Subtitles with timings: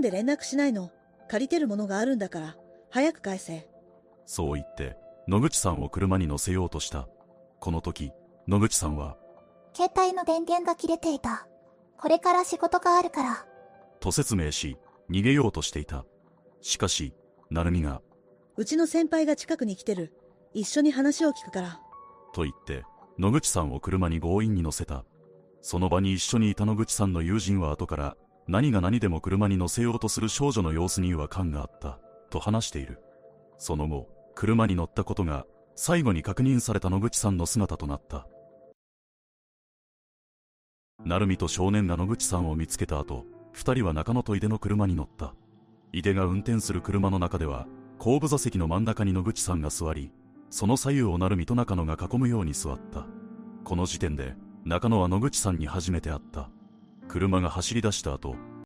[0.00, 0.90] なんで連絡しないの？
[1.28, 2.56] 借りてるものがあるんだから、
[2.88, 3.68] 早く返せ。
[4.24, 4.96] そう言って、
[5.28, 7.06] 野口さんを車に乗せようとした。
[7.58, 8.10] この時、
[8.48, 9.18] 野口さんは、
[9.74, 11.46] 携帯の電源が切れていた。
[11.98, 13.46] これから仕事があるから。
[14.00, 14.78] と説明し、
[15.10, 16.06] 逃げようとしていた。
[16.62, 17.12] しかし、
[17.50, 18.00] 成美が、
[18.56, 20.14] うちの先輩が近くに来てる。
[20.54, 21.80] 一緒に話を聞くから。
[22.32, 22.84] と言って、
[23.18, 25.04] 野口さんを車に強引に乗せた。
[25.60, 28.16] その場に一緒にいた野口さんの友人は後から、
[28.48, 31.98] 何が何でも車に乗せようとする少女の様子に違和感があった、
[32.30, 33.00] と話している。
[33.58, 38.26] その後、車に乗ったことが、最後に確認された野口さんの姿となった。
[41.04, 45.34] 成美と少年が野口さんを見つけた後、二人は中野と井出の車に乗った。
[45.92, 47.66] 井出が運転する車の中では、
[47.98, 50.12] 後部座席の真ん中に野口さんが座り、
[50.50, 53.06] その左右を成美と中野が囲むように座った。
[53.64, 56.50] この時点で、中野は野口さんに初めて会った。
[57.10, 58.36] 車が走り出した後、